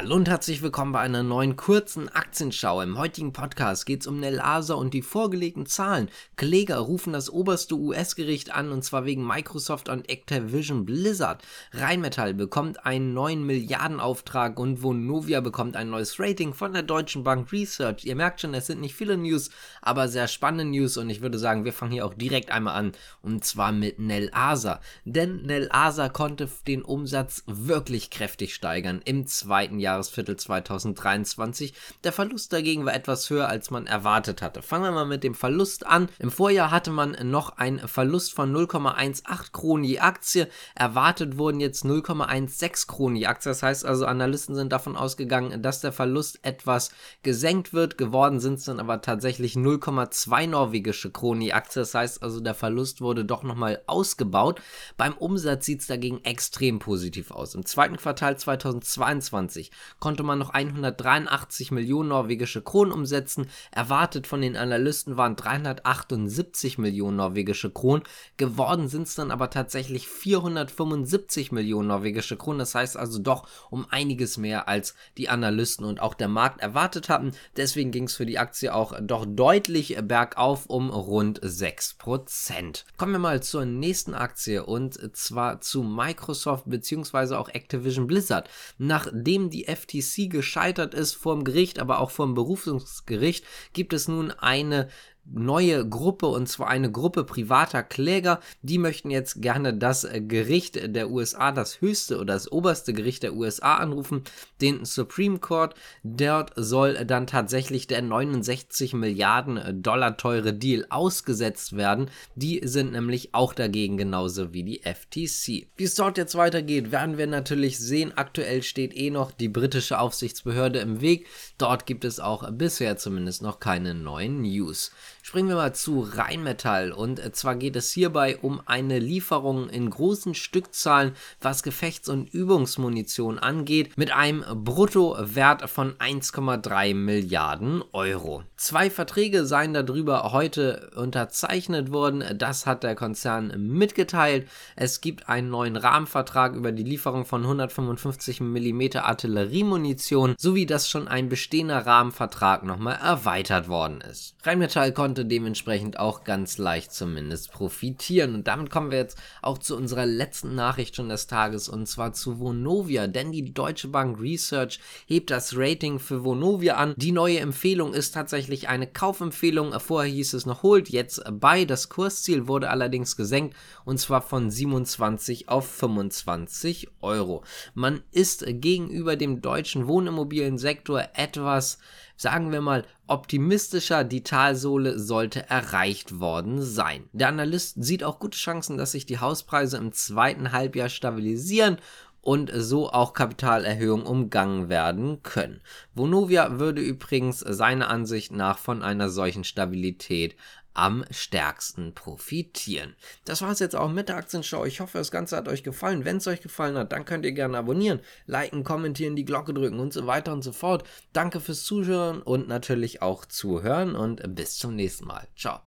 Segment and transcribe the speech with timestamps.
[0.00, 2.82] Hallo und herzlich willkommen bei einer neuen kurzen Aktienschau.
[2.82, 6.08] Im heutigen Podcast geht es um Nelasa und die vorgelegten Zahlen.
[6.36, 11.42] Kläger rufen das oberste US-Gericht an und zwar wegen Microsoft und Activision Blizzard.
[11.72, 17.50] Rheinmetall bekommt einen neuen Milliardenauftrag und Vonovia bekommt ein neues Rating von der Deutschen Bank
[17.50, 18.04] Research.
[18.04, 19.50] Ihr merkt schon, es sind nicht viele News,
[19.82, 22.92] aber sehr spannende News und ich würde sagen, wir fangen hier auch direkt einmal an
[23.20, 24.78] und zwar mit Nelasa.
[25.04, 31.72] Denn Nelasa konnte den Umsatz wirklich kräftig steigern im zweiten zweiten Jahresviertel 2023.
[32.04, 34.60] Der Verlust dagegen war etwas höher, als man erwartet hatte.
[34.60, 36.10] Fangen wir mal mit dem Verlust an.
[36.18, 40.46] Im Vorjahr hatte man noch einen Verlust von 0,18 Kronen je Aktie.
[40.74, 43.50] Erwartet wurden jetzt 0,16 Kronen je Aktie.
[43.50, 46.90] Das heißt also, Analysten sind davon ausgegangen, dass der Verlust etwas
[47.22, 47.96] gesenkt wird.
[47.96, 51.80] Geworden sind es dann aber tatsächlich 0,2 norwegische Kronen je Aktie.
[51.80, 54.60] Das heißt also, der Verlust wurde doch nochmal ausgebaut.
[54.98, 57.54] Beim Umsatz sieht es dagegen extrem positiv aus.
[57.54, 63.46] Im zweiten Quartal 2022 konnte man noch 183 Millionen norwegische Kronen umsetzen.
[63.70, 68.02] Erwartet von den Analysten waren 378 Millionen norwegische Kronen.
[68.36, 72.58] Geworden sind es dann aber tatsächlich 475 Millionen norwegische Kronen.
[72.58, 77.08] Das heißt also doch um einiges mehr als die Analysten und auch der Markt erwartet
[77.08, 77.32] hatten.
[77.56, 82.84] Deswegen ging es für die Aktie auch doch deutlich bergauf um rund 6%.
[82.96, 87.34] Kommen wir mal zur nächsten Aktie und zwar zu Microsoft bzw.
[87.34, 88.48] auch Activision Blizzard.
[88.78, 94.08] Nachdem die FTC gescheitert ist vor dem Gericht, aber auch vor dem Berufungsgericht, gibt es
[94.08, 94.88] nun eine
[95.32, 98.40] neue Gruppe und zwar eine Gruppe privater Kläger.
[98.62, 103.34] Die möchten jetzt gerne das Gericht der USA, das höchste oder das oberste Gericht der
[103.34, 104.24] USA anrufen,
[104.60, 105.74] den Supreme Court.
[106.02, 112.10] Dort soll dann tatsächlich der 69 Milliarden Dollar teure Deal ausgesetzt werden.
[112.34, 115.68] Die sind nämlich auch dagegen genauso wie die FTC.
[115.76, 118.12] Wie es dort jetzt weitergeht, werden wir natürlich sehen.
[118.16, 121.26] Aktuell steht eh noch die britische Aufsichtsbehörde im Weg.
[121.58, 124.92] Dort gibt es auch bisher zumindest noch keine neuen News.
[125.22, 129.90] Springen wir mal zu Rheinmetall und äh, zwar geht es hierbei um eine Lieferung in
[129.90, 138.42] großen Stückzahlen, was Gefechts- und Übungsmunition angeht, mit einem Bruttowert von 1,3 Milliarden Euro.
[138.56, 144.48] Zwei Verträge seien darüber heute unterzeichnet worden, das hat der Konzern mitgeteilt.
[144.76, 151.06] Es gibt einen neuen Rahmenvertrag über die Lieferung von 155 mm Artilleriemunition, sowie dass schon
[151.06, 154.34] ein bestehender Rahmenvertrag nochmal erweitert worden ist.
[154.44, 158.34] Rheinmetall konnte konnte dementsprechend auch ganz leicht zumindest profitieren.
[158.34, 162.12] Und damit kommen wir jetzt auch zu unserer letzten Nachricht schon des Tages und zwar
[162.12, 166.92] zu Vonovia, denn die Deutsche Bank Research hebt das Rating für Vonovia an.
[166.98, 169.72] Die neue Empfehlung ist tatsächlich eine Kaufempfehlung.
[169.80, 171.64] Vorher hieß es noch holt, jetzt bei.
[171.64, 177.44] Das Kursziel wurde allerdings gesenkt und zwar von 27 auf 25 Euro.
[177.72, 181.78] Man ist gegenüber dem deutschen Wohnimmobiliensektor etwas
[182.18, 187.08] sagen wir mal, optimistischer, die Talsohle sollte erreicht worden sein.
[187.12, 191.78] Der Analyst sieht auch gute Chancen, dass sich die Hauspreise im zweiten Halbjahr stabilisieren
[192.20, 195.60] und so auch Kapitalerhöhungen umgangen werden können.
[195.94, 200.34] Vonovia würde übrigens seiner Ansicht nach von einer solchen Stabilität
[200.78, 202.94] am stärksten profitieren.
[203.24, 204.64] Das war es jetzt auch mit der Aktienschau.
[204.64, 206.04] Ich hoffe, das Ganze hat euch gefallen.
[206.04, 209.80] Wenn es euch gefallen hat, dann könnt ihr gerne abonnieren, liken, kommentieren, die Glocke drücken
[209.80, 210.84] und so weiter und so fort.
[211.12, 215.26] Danke fürs Zuhören und natürlich auch zuhören und bis zum nächsten Mal.
[215.36, 215.67] Ciao.